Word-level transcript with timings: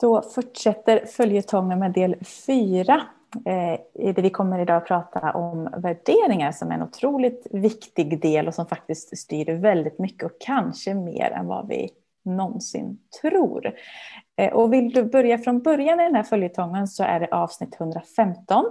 Då 0.00 0.22
fortsätter 0.22 1.06
följetongen 1.06 1.78
med 1.78 1.92
del 1.92 2.16
fyra. 2.46 3.02
Eh, 3.46 4.12
där 4.14 4.22
vi 4.22 4.30
kommer 4.30 4.58
idag 4.58 4.76
att 4.76 4.86
prata 4.86 5.32
om 5.32 5.68
värderingar 5.76 6.52
som 6.52 6.70
är 6.70 6.74
en 6.74 6.82
otroligt 6.82 7.46
viktig 7.50 8.20
del 8.20 8.48
och 8.48 8.54
som 8.54 8.66
faktiskt 8.66 9.18
styr 9.18 9.54
väldigt 9.54 9.98
mycket 9.98 10.22
och 10.22 10.36
kanske 10.40 10.94
mer 10.94 11.30
än 11.30 11.46
vad 11.46 11.68
vi 11.68 11.90
någonsin 12.24 12.98
tror. 13.20 13.74
Eh, 14.36 14.52
och 14.52 14.72
vill 14.72 14.92
du 14.92 15.04
börja 15.04 15.38
från 15.38 15.62
början 15.62 16.00
i 16.00 16.04
den 16.04 16.14
här 16.14 16.22
följetongen 16.22 16.88
så 16.88 17.04
är 17.04 17.20
det 17.20 17.28
avsnitt 17.30 17.80
115 17.80 18.64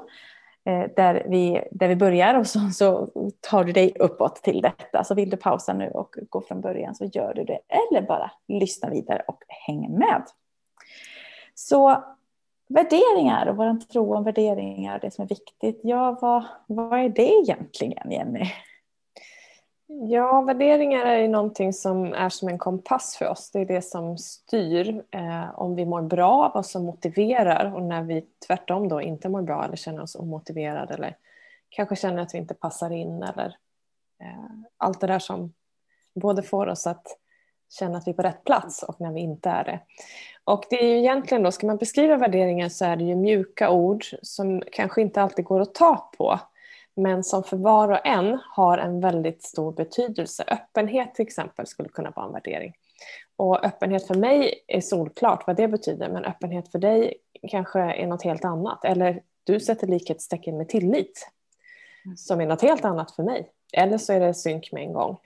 eh, 0.65 0.83
där 0.95 1.25
vi, 1.29 1.67
där 1.71 1.87
vi 1.87 1.95
börjar 1.95 2.35
och 2.35 2.47
så, 2.47 2.59
så 2.73 3.09
tar 3.41 3.63
du 3.63 3.71
dig 3.71 3.95
uppåt 3.99 4.35
till 4.35 4.61
detta. 4.61 5.03
Så 5.03 5.15
vill 5.15 5.29
du 5.29 5.37
pausa 5.37 5.73
nu 5.73 5.89
och 5.89 6.15
gå 6.29 6.41
från 6.41 6.61
början 6.61 6.95
så 6.95 7.05
gör 7.05 7.33
du 7.33 7.43
det. 7.43 7.59
Eller 7.67 8.01
bara 8.07 8.31
lyssna 8.47 8.89
vidare 8.89 9.23
och 9.27 9.43
häng 9.47 9.97
med. 9.97 10.23
Så 11.55 12.03
värderingar 12.69 13.45
och 13.47 13.57
vår 13.57 13.79
tro 13.79 14.15
om 14.15 14.23
värderingar, 14.23 14.99
det 14.99 15.11
som 15.11 15.23
är 15.23 15.29
viktigt. 15.29 15.79
Ja, 15.83 16.17
vad, 16.21 16.43
vad 16.67 16.99
är 16.99 17.09
det 17.09 17.31
egentligen, 17.33 18.11
Jenny? 18.11 18.51
Ja, 19.87 20.41
värderingar 20.41 21.05
är 21.05 21.17
ju 21.17 21.27
någonting 21.27 21.73
som 21.73 22.13
är 22.13 22.29
som 22.29 22.47
en 22.47 22.57
kompass 22.57 23.15
för 23.17 23.27
oss. 23.27 23.51
Det 23.51 23.59
är 23.59 23.65
det 23.65 23.81
som 23.81 24.17
styr 24.17 25.03
eh, 25.11 25.59
om 25.59 25.75
vi 25.75 25.85
mår 25.85 26.01
bra, 26.01 26.51
vad 26.53 26.65
som 26.65 26.85
motiverar 26.85 27.75
och 27.75 27.83
när 27.83 28.03
vi 28.03 28.25
tvärtom 28.47 28.87
då 28.89 29.01
inte 29.01 29.29
mår 29.29 29.41
bra 29.41 29.63
eller 29.65 29.75
känner 29.75 30.01
oss 30.01 30.15
omotiverade 30.15 30.93
eller 30.93 31.17
kanske 31.69 31.95
känner 31.95 32.21
att 32.21 32.33
vi 32.33 32.37
inte 32.37 32.53
passar 32.53 32.91
in 32.91 33.23
eller 33.23 33.57
eh, 34.21 34.55
allt 34.77 35.01
det 35.01 35.07
där 35.07 35.19
som 35.19 35.53
både 36.15 36.43
får 36.43 36.67
oss 36.67 36.87
att 36.87 37.07
känna 37.73 37.97
att 37.97 38.07
vi 38.07 38.11
är 38.11 38.15
på 38.15 38.21
rätt 38.21 38.43
plats 38.43 38.83
och 38.83 39.01
när 39.01 39.11
vi 39.11 39.19
inte 39.19 39.49
är 39.49 39.63
det. 39.63 39.79
Och 40.43 40.65
det 40.69 40.83
är 40.83 40.87
ju 40.87 40.97
egentligen 40.97 41.43
då, 41.43 41.51
ska 41.51 41.67
man 41.67 41.77
beskriva 41.77 42.17
värderingar 42.17 42.69
så 42.69 42.85
är 42.85 42.95
det 42.95 43.03
ju 43.03 43.15
mjuka 43.15 43.69
ord 43.69 44.05
som 44.21 44.63
kanske 44.71 45.01
inte 45.01 45.21
alltid 45.21 45.45
går 45.45 45.59
att 45.59 45.75
ta 45.75 46.09
på 46.17 46.39
men 46.95 47.23
som 47.23 47.43
för 47.43 47.57
var 47.57 47.91
och 47.91 48.05
en 48.05 48.39
har 48.51 48.77
en 48.77 48.99
väldigt 48.99 49.43
stor 49.43 49.71
betydelse. 49.71 50.43
Öppenhet 50.47 51.15
till 51.15 51.25
exempel 51.25 51.67
skulle 51.67 51.89
kunna 51.89 52.11
vara 52.15 52.25
en 52.25 52.31
värdering. 52.31 52.73
Och 53.35 53.65
öppenhet 53.65 54.07
för 54.07 54.15
mig 54.15 54.63
är 54.67 54.81
solklart 54.81 55.47
vad 55.47 55.55
det 55.55 55.67
betyder 55.67 56.09
men 56.09 56.25
öppenhet 56.25 56.71
för 56.71 56.79
dig 56.79 57.13
kanske 57.47 57.79
är 57.79 58.07
något 58.07 58.23
helt 58.23 58.45
annat. 58.45 58.85
Eller 58.85 59.21
du 59.43 59.59
sätter 59.59 59.87
likhetstecken 59.87 60.57
med 60.57 60.69
tillit 60.69 61.29
mm. 62.05 62.17
som 62.17 62.41
är 62.41 62.45
något 62.45 62.61
helt 62.61 62.85
annat 62.85 63.11
för 63.11 63.23
mig. 63.23 63.49
Eller 63.73 63.97
så 63.97 64.13
är 64.13 64.19
det 64.19 64.33
synk 64.33 64.71
med 64.71 64.83
en 64.83 64.93
gång. 64.93 65.17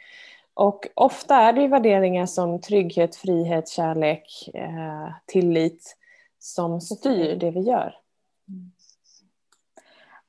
Och 0.58 0.88
ofta 0.94 1.36
är 1.36 1.54
det 1.54 1.68
värderingar 1.68 2.26
som 2.26 2.62
trygghet, 2.62 3.16
frihet, 3.16 3.70
kärlek, 3.70 4.50
eh, 4.54 5.10
tillit 5.26 5.98
som 6.40 6.82
styr 6.82 7.36
det 7.36 7.52
vi 7.52 7.60
gör. 7.60 7.96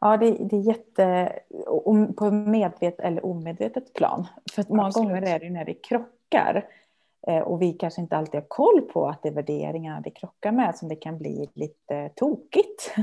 Ja, 0.00 0.16
det, 0.16 0.30
det 0.30 0.56
är 0.56 0.60
jätte... 0.60 1.32
På 2.16 2.30
medvetet 2.30 3.00
eller 3.00 3.26
omedvetet 3.26 3.94
plan. 3.94 4.26
För 4.52 4.64
många 4.68 4.86
Absolut. 4.86 5.08
gånger 5.08 5.22
är 5.22 5.38
det 5.38 5.50
när 5.50 5.64
det 5.64 5.74
krockar 5.74 6.66
eh, 7.26 7.38
och 7.38 7.62
vi 7.62 7.72
kanske 7.72 8.00
inte 8.00 8.16
alltid 8.16 8.40
har 8.40 8.48
koll 8.48 8.80
på 8.80 9.08
att 9.08 9.22
det 9.22 9.28
är 9.28 9.32
värderingarna 9.32 10.00
det 10.00 10.10
krockar 10.10 10.52
med 10.52 10.76
som 10.76 10.88
det 10.88 10.96
kan 10.96 11.18
bli 11.18 11.48
lite 11.54 12.10
tokigt. 12.16 12.94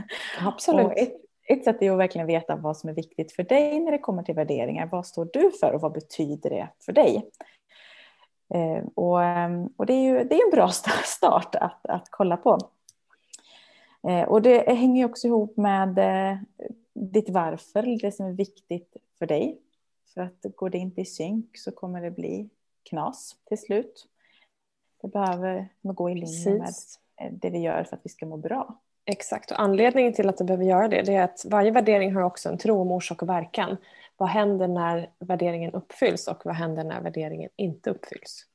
Absolut. 0.41 0.85
Och 0.91 0.97
ett, 0.97 1.24
ett 1.47 1.63
sätt 1.63 1.81
är 1.81 1.91
att 1.91 1.97
verkligen 1.97 2.27
veta 2.27 2.55
vad 2.55 2.77
som 2.77 2.89
är 2.89 2.93
viktigt 2.93 3.31
för 3.31 3.43
dig 3.43 3.79
när 3.79 3.91
det 3.91 3.97
kommer 3.97 4.23
till 4.23 4.35
värderingar. 4.35 4.89
Vad 4.91 5.05
står 5.05 5.29
du 5.33 5.51
för 5.51 5.73
och 5.73 5.81
vad 5.81 5.93
betyder 5.93 6.49
det 6.49 6.69
för 6.79 6.93
dig? 6.93 7.29
Eh, 8.53 8.83
och, 8.95 9.23
ehm, 9.23 9.69
och 9.77 9.85
det 9.85 9.93
är 9.93 10.03
ju 10.03 10.23
det 10.23 10.35
är 10.35 10.45
en 10.45 10.51
bra 10.51 10.69
start 11.03 11.55
att, 11.55 11.85
att 11.85 12.07
kolla 12.09 12.37
på. 12.37 12.59
Eh, 14.07 14.23
och 14.23 14.41
det 14.41 14.73
hänger 14.73 15.05
också 15.05 15.27
ihop 15.27 15.57
med 15.57 15.97
eh, 15.97 16.37
ditt 16.93 17.29
varför, 17.29 18.01
det 18.01 18.11
som 18.11 18.25
är 18.25 18.31
viktigt 18.31 18.97
för 19.19 19.25
dig. 19.25 19.61
För 20.13 20.21
att 20.21 20.45
går 20.55 20.69
det 20.69 20.77
inte 20.77 21.01
i 21.01 21.05
synk 21.05 21.57
så 21.57 21.71
kommer 21.71 22.01
det 22.01 22.11
bli 22.11 22.49
knas 22.83 23.35
till 23.45 23.57
slut. 23.57 24.07
Det 25.01 25.07
behöver 25.07 25.69
gå 25.81 26.09
i 26.09 26.15
linje 26.15 26.53
med 26.53 26.73
det 27.31 27.49
vi 27.49 27.59
gör 27.59 27.83
för 27.83 27.95
att 27.95 28.05
vi 28.05 28.09
ska 28.09 28.25
må 28.25 28.37
bra. 28.37 28.79
Exakt, 29.05 29.51
och 29.51 29.59
anledningen 29.59 30.13
till 30.13 30.29
att 30.29 30.37
det 30.37 30.43
behöver 30.43 30.65
göra 30.65 30.87
det, 30.87 31.01
det 31.01 31.15
är 31.15 31.23
att 31.23 31.45
varje 31.45 31.71
värdering 31.71 32.15
har 32.15 32.21
också 32.21 32.49
en 32.49 32.57
tro 32.57 32.81
om 32.81 32.91
orsak 32.91 33.21
och 33.21 33.29
verkan. 33.29 33.77
Vad 34.17 34.29
händer 34.29 34.67
när 34.67 35.09
värderingen 35.19 35.73
uppfylls 35.73 36.27
och 36.27 36.41
vad 36.45 36.55
händer 36.55 36.83
när 36.83 37.01
värderingen 37.01 37.49
inte 37.55 37.89
uppfylls? 37.89 38.45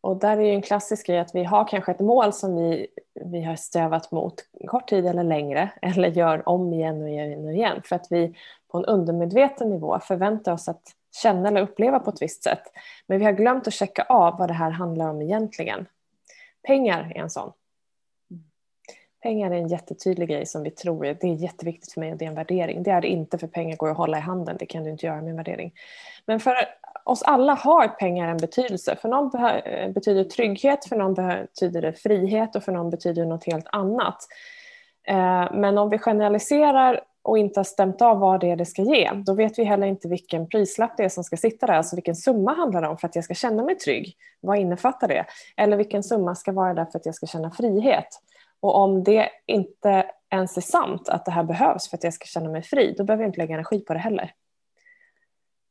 Och 0.00 0.16
där 0.16 0.36
är 0.36 0.42
ju 0.42 0.50
en 0.50 0.62
klassisk 0.62 1.06
grej 1.06 1.18
att 1.18 1.34
vi 1.34 1.44
har 1.44 1.68
kanske 1.68 1.92
ett 1.92 2.00
mål 2.00 2.32
som 2.32 2.56
vi, 2.56 2.86
vi 3.14 3.42
har 3.42 3.56
strävat 3.56 4.10
mot 4.10 4.34
kort 4.66 4.88
tid 4.88 5.06
eller 5.06 5.24
längre 5.24 5.70
eller 5.82 6.08
gör 6.08 6.48
om 6.48 6.72
igen 6.72 7.02
och 7.02 7.08
igen 7.08 7.44
och 7.44 7.52
igen 7.52 7.82
för 7.84 7.96
att 7.96 8.06
vi 8.10 8.34
på 8.68 8.78
en 8.78 8.84
undermedveten 8.84 9.70
nivå 9.70 10.00
förväntar 10.00 10.52
oss 10.52 10.68
att 10.68 10.82
känna 11.22 11.48
eller 11.48 11.62
uppleva 11.62 11.98
på 11.98 12.10
ett 12.10 12.22
visst 12.22 12.44
sätt. 12.44 12.62
Men 13.06 13.18
vi 13.18 13.24
har 13.24 13.32
glömt 13.32 13.66
att 13.66 13.74
checka 13.74 14.02
av 14.02 14.38
vad 14.38 14.48
det 14.48 14.54
här 14.54 14.70
handlar 14.70 15.08
om 15.08 15.22
egentligen. 15.22 15.86
Pengar 16.62 17.12
är 17.14 17.20
en 17.20 17.30
sån. 17.30 17.52
Pengar 19.22 19.50
är 19.50 19.54
en 19.54 19.68
jättetydlig 19.68 20.28
grej 20.28 20.46
som 20.46 20.62
vi 20.62 20.70
tror 20.70 21.06
är, 21.06 21.16
det 21.20 21.26
är 21.26 21.34
jätteviktigt 21.34 21.92
för 21.92 22.00
mig 22.00 22.12
och 22.12 22.18
det 22.18 22.24
är 22.24 22.28
en 22.28 22.34
värdering. 22.34 22.82
Det 22.82 22.90
är 22.90 23.00
det 23.00 23.08
inte 23.08 23.38
för 23.38 23.46
pengar 23.46 23.76
går 23.76 23.90
att 23.90 23.96
hålla 23.96 24.18
i 24.18 24.20
handen, 24.20 24.56
det 24.58 24.66
kan 24.66 24.84
du 24.84 24.90
inte 24.90 25.06
göra 25.06 25.20
med 25.20 25.30
en 25.30 25.36
värdering. 25.36 25.72
Men 26.26 26.40
för 26.40 26.54
oss 27.04 27.22
alla 27.22 27.54
har 27.54 27.88
pengar 27.88 28.28
en 28.28 28.36
betydelse. 28.36 28.96
För 28.96 29.08
någon 29.08 29.44
eh, 29.44 29.90
betyder 29.90 30.24
trygghet, 30.24 30.84
för 30.84 30.96
någon 30.96 31.14
betyder 31.14 31.82
det 31.82 31.92
frihet 31.92 32.56
och 32.56 32.62
för 32.62 32.72
någon 32.72 32.90
betyder 32.90 33.22
det 33.22 33.28
något 33.28 33.46
helt 33.46 33.66
annat. 33.72 34.16
Eh, 35.06 35.52
men 35.52 35.78
om 35.78 35.90
vi 35.90 35.98
generaliserar 35.98 37.00
och 37.22 37.38
inte 37.38 37.60
har 37.60 37.64
stämt 37.64 38.02
av 38.02 38.18
vad 38.18 38.40
det 38.40 38.50
är 38.50 38.56
det 38.56 38.66
ska 38.66 38.82
ge, 38.82 39.10
då 39.26 39.34
vet 39.34 39.58
vi 39.58 39.64
heller 39.64 39.86
inte 39.86 40.08
vilken 40.08 40.48
prislapp 40.48 40.96
det 40.96 41.04
är 41.04 41.08
som 41.08 41.24
ska 41.24 41.36
sitta 41.36 41.66
där, 41.66 41.74
alltså 41.74 41.96
vilken 41.96 42.16
summa 42.16 42.54
handlar 42.54 42.82
det 42.82 42.88
om 42.88 42.98
för 42.98 43.08
att 43.08 43.16
jag 43.16 43.24
ska 43.24 43.34
känna 43.34 43.62
mig 43.62 43.74
trygg? 43.74 44.16
Vad 44.40 44.58
innefattar 44.58 45.08
det? 45.08 45.24
Eller 45.56 45.76
vilken 45.76 46.02
summa 46.02 46.34
ska 46.34 46.52
vara 46.52 46.74
där 46.74 46.84
för 46.84 46.98
att 46.98 47.06
jag 47.06 47.14
ska 47.14 47.26
känna 47.26 47.50
frihet? 47.50 48.08
Och 48.62 48.76
om 48.76 49.04
det 49.04 49.30
inte 49.46 50.10
ens 50.30 50.56
är 50.56 50.60
sant 50.60 51.08
att 51.08 51.24
det 51.24 51.30
här 51.30 51.44
behövs 51.44 51.88
för 51.88 51.96
att 51.96 52.04
jag 52.04 52.14
ska 52.14 52.24
känna 52.24 52.50
mig 52.50 52.62
fri, 52.62 52.94
då 52.98 53.04
behöver 53.04 53.24
jag 53.24 53.28
inte 53.28 53.38
lägga 53.38 53.54
energi 53.54 53.80
på 53.80 53.92
det 53.92 53.98
heller. 53.98 54.34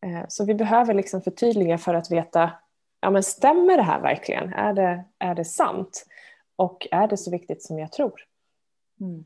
Eh, 0.06 0.26
så 0.28 0.46
vi 0.46 0.54
behöver 0.54 0.94
liksom 0.94 1.22
förtydliga 1.22 1.78
för 1.78 1.94
att 1.94 2.12
veta, 2.12 2.52
ja 3.02 3.10
men 3.10 3.24
stämmer 3.24 3.78
det 3.78 3.84
här 3.84 4.02
verkligen? 4.02 4.54
Är 4.54 4.74
det, 4.74 5.04
är 5.20 5.36
det 5.36 5.46
sant? 5.46 6.06
Och 6.56 6.88
är 6.92 7.08
det 7.08 7.18
så 7.18 7.32
viktigt 7.32 7.64
som 7.64 7.80
jag 7.80 7.92
tror? 7.92 8.26
Mm. 9.02 9.26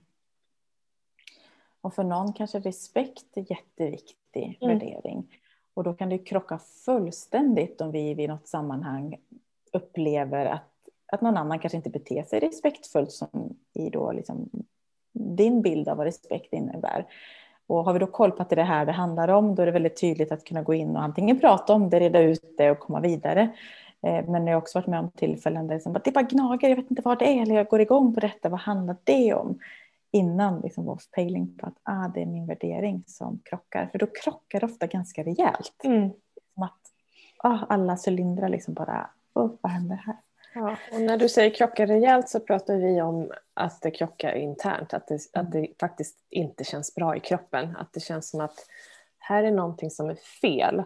Och 1.81 1.93
för 1.93 2.03
någon 2.03 2.33
kanske 2.33 2.59
respekt 2.59 3.37
är 3.37 3.51
jätteviktig 3.51 4.57
mm. 4.61 4.79
värdering. 4.79 5.39
Och 5.73 5.83
då 5.83 5.93
kan 5.93 6.09
det 6.09 6.17
krocka 6.17 6.59
fullständigt 6.85 7.81
om 7.81 7.91
vi 7.91 8.13
vid 8.13 8.29
något 8.29 8.47
sammanhang 8.47 9.17
upplever 9.73 10.45
att 10.45 10.74
att 11.15 11.21
någon 11.21 11.37
annan 11.37 11.59
kanske 11.59 11.77
inte 11.77 11.89
beter 11.89 12.23
sig 12.23 12.39
respektfullt 12.39 13.11
som 13.11 13.55
i 13.73 13.89
då 13.89 14.11
liksom 14.11 14.49
din 15.13 15.61
bild 15.61 15.87
av 15.87 15.97
vad 15.97 16.05
respekt 16.05 16.53
innebär. 16.53 17.05
Och 17.67 17.85
har 17.85 17.93
vi 17.93 17.99
då 17.99 18.07
koll 18.07 18.31
på 18.31 18.41
att 18.41 18.49
det 18.49 18.53
är 18.53 18.57
det 18.57 18.63
här 18.63 18.85
det 18.85 18.91
handlar 18.91 19.27
om, 19.27 19.55
då 19.55 19.61
är 19.61 19.65
det 19.65 19.71
väldigt 19.71 20.01
tydligt 20.01 20.31
att 20.31 20.43
kunna 20.43 20.61
gå 20.61 20.73
in 20.73 20.95
och 20.95 21.03
antingen 21.03 21.39
prata 21.39 21.73
om 21.73 21.89
det, 21.89 21.99
reda 21.99 22.19
ut 22.19 22.57
det 22.57 22.71
och 22.71 22.79
komma 22.79 22.99
vidare. 22.99 23.41
Eh, 24.01 24.25
men 24.29 24.47
jag 24.47 24.53
har 24.53 24.61
också 24.61 24.79
varit 24.79 24.87
med 24.87 24.99
om 24.99 25.11
tillfällen 25.11 25.67
där 25.67 25.99
det, 26.03 26.11
bara 26.11 26.23
gnager, 26.23 26.69
jag 26.69 26.75
vet 26.75 26.91
inte 26.91 27.01
vad 27.05 27.19
det 27.19 27.25
är, 27.25 27.41
eller 27.41 27.55
jag 27.55 27.67
går 27.67 27.81
igång 27.81 28.13
på 28.13 28.19
detta, 28.19 28.49
vad 28.49 28.59
handlar 28.59 28.95
det 29.03 29.33
om? 29.33 29.59
Innan 30.11 30.59
liksom 30.59 30.85
var 30.85 30.99
pejling 31.15 31.57
på 31.57 31.65
att 31.65 31.77
ah, 31.83 32.07
det 32.07 32.21
är 32.21 32.25
min 32.25 32.47
värdering 32.47 33.03
som 33.07 33.39
krockar. 33.43 33.89
För 33.91 33.99
då 33.99 34.07
krockar 34.23 34.59
det 34.59 34.65
ofta 34.65 34.87
ganska 34.87 35.23
rejält. 35.23 35.83
Mm. 35.83 36.09
Som 36.53 36.63
att 36.63 36.81
ah, 37.37 37.59
alla 37.69 37.97
cylindrar 38.07 38.49
liksom 38.49 38.73
bara, 38.73 39.09
oh, 39.33 39.51
vad 39.61 39.71
händer 39.71 39.95
här? 39.95 40.15
Ja, 40.55 40.77
och 40.91 41.01
när 41.01 41.17
du 41.17 41.29
säger 41.29 41.55
krocka 41.55 41.85
rejält 41.85 42.29
så 42.29 42.39
pratar 42.39 42.75
vi 42.75 43.01
om 43.01 43.31
att 43.53 43.81
det 43.81 43.91
krockar 43.91 44.35
internt, 44.35 44.93
att 44.93 45.07
det, 45.07 45.19
att 45.33 45.51
det 45.51 45.67
faktiskt 45.79 46.17
inte 46.29 46.63
känns 46.63 46.95
bra 46.95 47.15
i 47.15 47.19
kroppen. 47.19 47.75
Att 47.75 47.93
det 47.93 47.99
känns 47.99 48.29
som 48.29 48.41
att 48.41 48.65
här 49.17 49.43
är 49.43 49.51
någonting 49.51 49.91
som 49.91 50.09
är 50.09 50.15
fel 50.15 50.83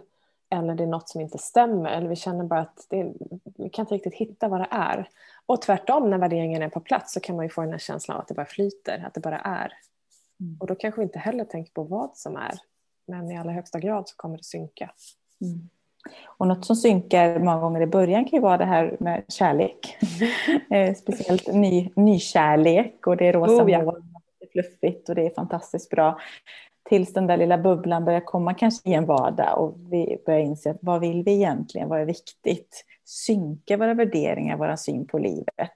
eller 0.50 0.76
det 0.76 0.84
är 0.84 0.88
något 0.88 1.10
som 1.10 1.22
inte 1.22 1.38
stämmer 1.38 1.90
eller 1.90 2.08
vi 2.08 2.16
känner 2.16 2.44
bara 2.44 2.60
att 2.60 2.86
det, 2.90 3.14
vi 3.58 3.70
kan 3.70 3.84
inte 3.84 3.96
riktigt 3.96 4.14
hitta 4.14 4.48
vad 4.48 4.60
det 4.60 4.68
är. 4.72 5.10
Och 5.46 5.62
tvärtom, 5.62 6.10
när 6.10 6.18
värderingen 6.18 6.62
är 6.62 6.70
på 6.70 6.80
plats 6.80 7.14
så 7.14 7.20
kan 7.20 7.36
man 7.36 7.46
ju 7.46 7.50
få 7.50 7.62
den 7.62 7.72
här 7.72 7.80
känslan 7.80 8.18
av 8.18 8.22
att 8.22 8.28
det 8.28 8.34
bara 8.34 8.46
flyter, 8.46 9.04
att 9.08 9.14
det 9.14 9.20
bara 9.20 9.40
är. 9.40 9.74
Mm. 10.40 10.58
Och 10.60 10.68
då 10.68 10.76
kanske 10.76 11.02
vi 11.02 11.04
inte 11.04 11.20
heller 11.20 11.46
tänker 11.46 11.74
på 11.74 11.84
vad 11.84 12.18
som 12.18 12.36
är, 12.36 12.54
men 13.08 13.32
i 13.32 13.38
allra 13.38 13.52
högsta 13.52 13.80
grad 13.80 14.10
så 14.10 14.16
kommer 14.16 14.38
det 14.38 14.44
synka. 14.44 14.92
Mm. 15.42 15.70
Och 16.26 16.48
något 16.48 16.66
som 16.66 16.76
synkar 16.76 17.40
många 17.40 17.60
gånger 17.60 17.82
i 17.82 17.88
början 17.88 18.26
kan 18.26 18.38
ju 18.38 18.42
vara 18.42 18.58
det 18.58 18.66
här 18.66 18.98
med 19.00 19.24
kärlek. 19.28 19.98
Mm. 20.70 20.96
Speciellt 20.96 21.48
ny, 21.48 21.90
nykärlek 21.96 23.08
och 23.08 23.18
det 23.18 23.28
är 23.28 23.34
rosa 23.34 23.64
oh, 23.64 23.72
ja. 23.72 23.84
moln, 23.84 24.14
det 24.40 24.46
är 24.46 24.50
fluffigt 24.52 25.10
och 25.10 25.16
det 25.16 25.26
är 25.26 25.30
fantastiskt 25.30 25.90
bra. 25.90 26.20
Tills 26.90 27.14
den 27.14 27.28
där 27.28 27.38
lilla 27.38 27.58
bubblan 27.58 28.06
börjar 28.06 28.20
komma 28.26 28.54
kanske 28.54 28.90
i 28.90 28.94
en 28.94 29.06
vardag 29.06 29.60
och 29.60 29.76
vi 29.92 30.22
börjar 30.26 30.40
inse 30.40 30.72
att 30.72 30.78
vad 30.82 31.02
vill 31.02 31.24
vi 31.24 31.34
egentligen, 31.34 31.90
vad 31.90 32.02
är 32.02 32.06
viktigt? 32.06 32.86
Synka 33.06 33.78
våra 33.78 33.94
värderingar, 33.94 34.58
vår 34.58 34.76
syn 34.76 35.08
på 35.08 35.18
livet. 35.18 35.72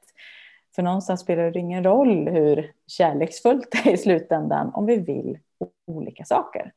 För 0.75 0.83
någonstans 0.83 1.21
spelar 1.21 1.51
det 1.51 1.59
ingen 1.59 1.83
roll 1.83 2.27
hur 2.27 2.71
kärleksfullt 2.87 3.71
det 3.71 3.89
är 3.89 3.93
i 3.93 3.97
slutändan 3.97 4.71
om 4.73 4.85
vi 4.85 4.97
vill 4.97 5.39
olika 5.87 6.25
saker. 6.25 6.71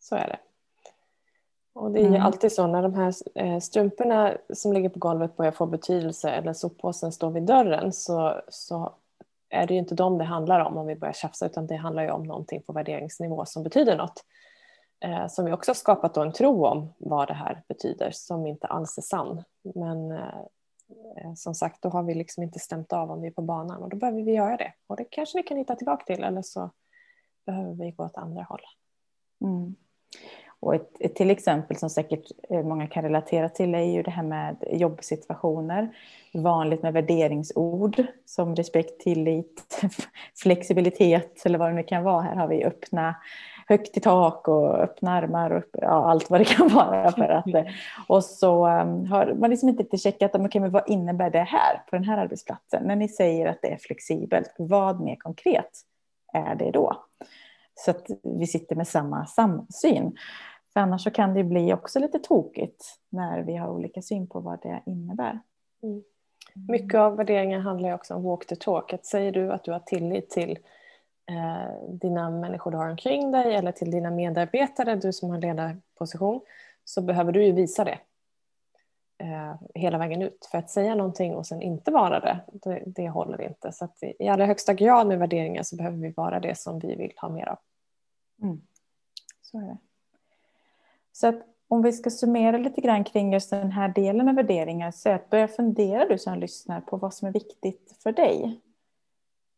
Så 0.00 0.16
är 0.16 0.26
det. 0.26 0.38
Och 1.78 1.90
det 1.90 1.98
är 1.98 2.02
ju 2.02 2.08
mm. 2.08 2.22
alltid 2.22 2.52
så 2.52 2.66
när 2.66 2.82
de 2.82 2.94
här 2.94 3.14
eh, 3.34 3.58
strumporna 3.58 4.36
som 4.54 4.72
ligger 4.72 4.88
på 4.88 4.98
golvet 4.98 5.36
börjar 5.36 5.52
få 5.52 5.66
betydelse 5.66 6.30
eller 6.30 6.52
soppåsen 6.52 7.12
står 7.12 7.30
vid 7.30 7.42
dörren 7.42 7.92
så, 7.92 8.40
så 8.48 8.92
är 9.48 9.66
det 9.66 9.74
ju 9.74 9.80
inte 9.80 9.94
dem 9.94 10.18
det 10.18 10.24
handlar 10.24 10.60
om 10.60 10.76
om 10.76 10.86
vi 10.86 10.96
börjar 10.96 11.12
tjafsa 11.12 11.46
utan 11.46 11.66
det 11.66 11.76
handlar 11.76 12.02
ju 12.02 12.10
om 12.10 12.22
någonting 12.22 12.62
på 12.62 12.72
värderingsnivå 12.72 13.44
som 13.44 13.62
betyder 13.62 13.96
något. 13.96 14.24
Eh, 15.00 15.26
som 15.26 15.44
vi 15.44 15.52
också 15.52 15.70
har 15.70 15.74
skapat 15.74 16.16
en 16.16 16.32
tro 16.32 16.66
om 16.66 16.94
vad 16.98 17.28
det 17.28 17.34
här 17.34 17.62
betyder 17.68 18.10
som 18.10 18.46
inte 18.46 18.66
alls 18.66 18.98
är 18.98 19.02
sann. 19.02 19.44
Men 19.62 20.12
eh, 20.12 20.38
eh, 21.16 21.34
som 21.36 21.54
sagt 21.54 21.82
då 21.82 21.88
har 21.88 22.02
vi 22.02 22.14
liksom 22.14 22.42
inte 22.42 22.58
stämt 22.58 22.92
av 22.92 23.10
om 23.10 23.20
vi 23.20 23.28
är 23.28 23.32
på 23.32 23.42
banan 23.42 23.82
och 23.82 23.88
då 23.88 23.96
behöver 23.96 24.22
vi 24.22 24.32
göra 24.32 24.56
det. 24.56 24.72
Och 24.86 24.96
det 24.96 25.04
kanske 25.04 25.38
vi 25.38 25.42
kan 25.42 25.56
hitta 25.56 25.76
tillbaka 25.76 26.04
till 26.04 26.24
eller 26.24 26.42
så 26.42 26.70
behöver 27.46 27.74
vi 27.74 27.90
gå 27.90 28.04
åt 28.04 28.16
andra 28.16 28.42
håll. 28.42 28.62
Mm. 29.40 29.74
Och 30.60 30.74
ett, 30.74 30.90
ett, 31.00 31.14
till 31.14 31.30
exempel 31.30 31.76
som 31.76 31.90
säkert 31.90 32.24
eh, 32.50 32.62
många 32.62 32.86
kan 32.86 33.02
relatera 33.02 33.48
till 33.48 33.74
är 33.74 33.82
ju 33.82 34.02
det 34.02 34.10
här 34.10 34.22
med 34.22 34.56
jobbsituationer. 34.72 35.88
Vanligt 36.34 36.82
med 36.82 36.92
värderingsord 36.92 38.02
som 38.24 38.56
respekt, 38.56 39.00
tillit, 39.00 39.82
flexibilitet 40.42 41.46
eller 41.46 41.58
vad 41.58 41.70
det 41.70 41.74
nu 41.74 41.82
kan 41.82 42.04
vara. 42.04 42.22
Här 42.22 42.36
har 42.36 42.48
vi 42.48 42.64
öppna, 42.64 43.14
högt 43.68 43.96
i 43.96 44.00
tak 44.00 44.48
och 44.48 44.78
öppna 44.78 45.12
armar 45.12 45.50
och 45.50 45.64
ja, 45.72 46.10
allt 46.10 46.30
vad 46.30 46.40
det 46.40 46.44
kan 46.44 46.68
vara. 46.74 47.12
För 47.12 47.28
att, 47.28 47.54
eh, 47.54 47.64
och 48.08 48.24
så 48.24 48.66
ehm, 48.66 49.06
har 49.06 49.34
man 49.34 49.50
liksom 49.50 49.68
inte 49.68 49.98
checkat 49.98 50.34
okay, 50.34 50.60
men 50.60 50.70
vad 50.70 50.90
innebär 50.90 51.30
det 51.30 51.38
här 51.38 51.82
på 51.90 51.96
den 51.96 52.04
här 52.04 52.18
arbetsplatsen. 52.18 52.82
När 52.82 52.96
ni 52.96 53.08
säger 53.08 53.46
att 53.46 53.62
det 53.62 53.72
är 53.72 53.78
flexibelt, 53.78 54.54
vad 54.58 55.00
mer 55.00 55.16
konkret 55.16 55.70
är 56.32 56.54
det 56.54 56.70
då? 56.70 57.07
Så 57.78 57.90
att 57.90 58.06
vi 58.22 58.46
sitter 58.46 58.76
med 58.76 58.88
samma 58.88 59.26
samsyn. 59.26 60.16
För 60.72 60.80
annars 60.80 61.04
så 61.04 61.10
kan 61.10 61.34
det 61.34 61.44
bli 61.44 61.72
också 61.72 61.98
lite 61.98 62.18
tokigt 62.18 62.98
när 63.08 63.42
vi 63.42 63.56
har 63.56 63.68
olika 63.68 64.02
syn 64.02 64.26
på 64.26 64.40
vad 64.40 64.62
det 64.62 64.82
innebär. 64.86 65.40
Mm. 65.82 66.02
Mycket 66.68 66.98
av 66.98 67.16
värderingen 67.16 67.60
handlar 67.60 67.94
också 67.94 68.14
om 68.14 68.22
walk 68.22 68.46
the 68.46 68.56
talk. 68.56 68.92
Att 68.92 69.06
säger 69.06 69.32
du 69.32 69.52
att 69.52 69.64
du 69.64 69.72
har 69.72 69.80
tillit 69.80 70.30
till 70.30 70.58
eh, 71.30 71.88
dina 71.88 72.30
människor 72.30 72.70
du 72.70 72.76
har 72.76 72.90
omkring 72.90 73.30
dig 73.30 73.54
eller 73.54 73.72
till 73.72 73.90
dina 73.90 74.10
medarbetare, 74.10 74.96
du 74.96 75.12
som 75.12 75.30
har 75.30 75.38
ledarposition, 75.38 76.40
så 76.84 77.02
behöver 77.02 77.32
du 77.32 77.44
ju 77.44 77.52
visa 77.52 77.84
det 77.84 77.98
eh, 79.18 79.54
hela 79.74 79.98
vägen 79.98 80.22
ut. 80.22 80.48
För 80.50 80.58
att 80.58 80.70
säga 80.70 80.94
någonting 80.94 81.34
och 81.34 81.46
sen 81.46 81.62
inte 81.62 81.90
vara 81.90 82.20
det, 82.20 82.40
det, 82.52 82.82
det 82.86 83.08
håller 83.08 83.42
inte. 83.42 83.72
Så 83.72 83.84
att 83.84 84.02
i 84.18 84.28
allra 84.28 84.46
högsta 84.46 84.74
grad 84.74 85.06
med 85.06 85.18
värderingar 85.18 85.62
så 85.62 85.76
behöver 85.76 85.96
vi 85.96 86.10
vara 86.10 86.40
det 86.40 86.58
som 86.58 86.78
vi 86.78 86.94
vill 86.94 87.12
ha 87.16 87.28
mer 87.28 87.48
av. 87.48 87.58
Mm. 88.42 88.60
Så 89.42 89.58
är 89.58 89.62
det. 89.62 89.78
Så 91.12 91.26
att 91.26 91.42
om 91.68 91.82
vi 91.82 91.92
ska 91.92 92.10
summera 92.10 92.58
lite 92.58 92.80
grann 92.80 93.04
kring 93.04 93.32
just 93.32 93.50
den 93.50 93.72
här 93.72 93.88
delen 93.88 94.28
av 94.28 94.34
värderingar 94.34 94.90
så 94.90 95.08
är 95.08 95.14
att 95.14 95.30
börja 95.30 95.48
fundera 95.48 96.08
du 96.08 96.18
som 96.18 96.38
lyssnar 96.38 96.80
på 96.80 96.96
vad 96.96 97.14
som 97.14 97.28
är 97.28 97.32
viktigt 97.32 97.96
för 98.02 98.12
dig. 98.12 98.60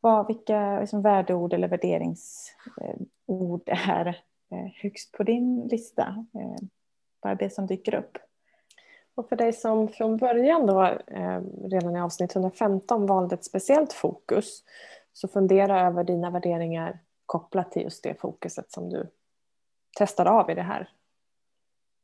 Vad, 0.00 0.26
vilka 0.26 0.80
liksom, 0.80 1.02
värdeord 1.02 1.52
eller 1.52 1.68
värderingsord 1.68 3.62
är 3.66 4.06
eh, 4.50 4.72
högst 4.82 5.12
på 5.12 5.22
din 5.22 5.68
lista? 5.70 6.26
Eh, 6.34 6.66
bara 7.22 7.34
det 7.34 7.50
som 7.50 7.66
dyker 7.66 7.94
upp. 7.94 8.18
Och 9.14 9.28
för 9.28 9.36
dig 9.36 9.52
som 9.52 9.88
från 9.88 10.16
början 10.16 10.66
då, 10.66 10.84
eh, 11.06 11.40
redan 11.64 11.96
i 11.96 12.00
avsnitt 12.00 12.34
115 12.34 13.06
valde 13.06 13.34
ett 13.34 13.44
speciellt 13.44 13.92
fokus 13.92 14.64
så 15.12 15.28
fundera 15.28 15.86
över 15.86 16.04
dina 16.04 16.30
värderingar 16.30 16.98
kopplat 17.30 17.72
till 17.72 17.82
just 17.82 18.02
det 18.02 18.20
fokuset 18.20 18.72
som 18.72 18.90
du 18.90 19.10
testar 19.98 20.26
av 20.26 20.50
i 20.50 20.54
det 20.54 20.62
här 20.62 20.88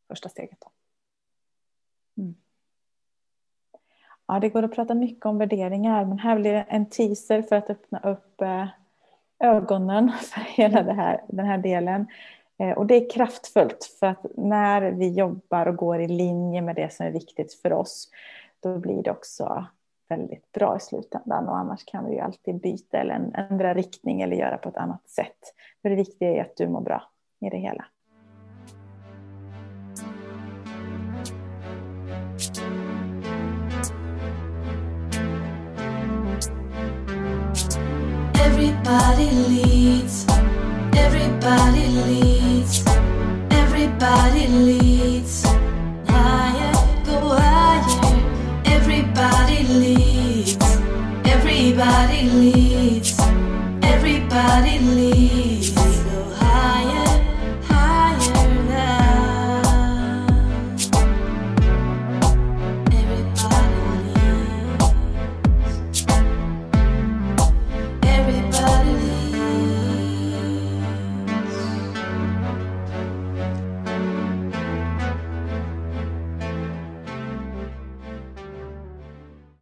första 0.08 0.28
steget. 0.28 0.58
Mm. 2.18 2.34
Ja, 4.26 4.40
det 4.40 4.48
går 4.48 4.62
att 4.62 4.74
prata 4.74 4.94
mycket 4.94 5.26
om 5.26 5.38
värderingar, 5.38 6.04
men 6.04 6.18
här 6.18 6.38
blir 6.38 6.52
det 6.52 6.62
en 6.62 6.86
teaser 6.86 7.42
för 7.42 7.56
att 7.56 7.70
öppna 7.70 7.98
upp 7.98 8.40
eh, 8.40 8.66
ögonen 9.38 10.12
för 10.20 10.40
hela 10.40 10.82
det 10.82 10.92
här, 10.92 11.24
den 11.28 11.46
här 11.46 11.58
delen. 11.58 12.06
Eh, 12.58 12.70
och 12.70 12.86
det 12.86 12.94
är 12.94 13.10
kraftfullt, 13.10 13.84
för 14.00 14.06
att 14.06 14.26
när 14.36 14.82
vi 14.82 15.12
jobbar 15.12 15.66
och 15.66 15.76
går 15.76 16.00
i 16.00 16.08
linje 16.08 16.62
med 16.62 16.76
det 16.76 16.92
som 16.92 17.06
är 17.06 17.10
viktigt 17.10 17.54
för 17.54 17.72
oss, 17.72 18.10
då 18.60 18.78
blir 18.78 19.02
det 19.02 19.10
också 19.10 19.66
väldigt 20.08 20.52
bra 20.52 20.76
i 20.76 20.80
slutändan. 20.80 21.48
Och 21.48 21.58
annars 21.58 21.84
kan 21.84 22.04
vi 22.04 22.14
ju 22.14 22.20
alltid 22.20 22.60
byta 22.60 22.98
eller 22.98 23.30
ändra 23.50 23.74
riktning 23.74 24.22
eller 24.22 24.36
göra 24.36 24.58
på 24.58 24.68
ett 24.68 24.76
annat 24.76 25.08
sätt. 25.08 25.38
För 25.82 25.90
det 25.90 25.96
viktiga 25.96 26.30
är 26.30 26.40
att 26.40 26.56
du 26.56 26.68
mår 26.68 26.80
bra 26.80 27.02
i 27.40 27.50
det 27.50 27.58
hela. 27.58 27.84
Everybody 38.46 39.30
leads. 39.48 40.26
Everybody 40.96 41.86
leads. 41.88 42.84
Everybody 43.50 44.46
leads. 44.48 44.85
Leads. 52.34 52.65